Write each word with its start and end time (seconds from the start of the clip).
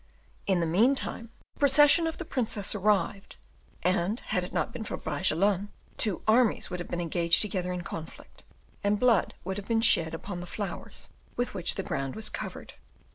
In 0.47 0.61
the 0.61 0.65
meantime, 0.65 1.29
the 1.53 1.59
procession 1.59 2.07
of 2.07 2.17
the 2.17 2.25
princess 2.25 2.73
arrived, 2.73 3.35
and 3.83 4.19
had 4.19 4.43
it 4.43 4.51
not 4.51 4.73
been 4.73 4.83
for 4.83 4.97
Bragelonne, 4.97 5.69
two 5.95 6.23
armies 6.27 6.71
would 6.71 6.79
have 6.79 6.89
been 6.89 6.99
engaged 6.99 7.39
together 7.43 7.71
in 7.71 7.83
conflict, 7.83 8.43
and 8.83 8.99
blood 8.99 9.35
would 9.43 9.57
have 9.57 9.67
been 9.67 9.79
shed 9.81 10.15
upon 10.15 10.39
the 10.39 10.47
flowers 10.47 11.09
with 11.35 11.53
which 11.53 11.75
the 11.75 11.83
ground 11.83 12.15
was 12.15 12.29
covered. 12.29 12.73